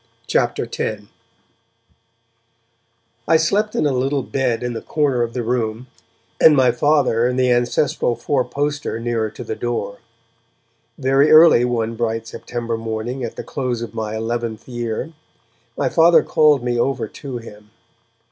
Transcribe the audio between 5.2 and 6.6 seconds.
of the room, and